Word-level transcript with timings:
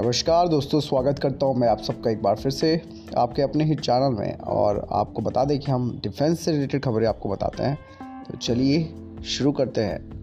नमस्कार 0.00 0.48
दोस्तों, 0.48 0.80
स्वागत 0.80 1.18
करता 1.18 1.46
हूँ 1.46 1.54
मैं 1.56 1.68
आप 1.68 1.78
सबका 1.78 2.10
एक 2.10 2.22
बार 2.22 2.36
फिर 2.36 2.52
से 2.52 2.82
आपके 3.16 3.42
अपने 3.42 3.64
ही 3.64 3.74
चैनल 3.74 4.14
में 4.18 4.38
और 4.38 4.86
आपको 4.92 5.22
बता 5.22 5.44
दें 5.44 5.58
कि 5.58 5.72
हम 5.72 6.00
डिफेंस 6.02 6.40
से 6.40 6.52
रिलेटेड 6.52 6.82
खबरें 6.82 7.06
आपको 7.06 7.28
बताते 7.28 7.62
हैं। 7.62 7.78
तो 8.24 8.38
चलिए 8.38 8.94
शुरू 9.24 9.52
करते 9.52 9.80
हैं। 9.80 10.17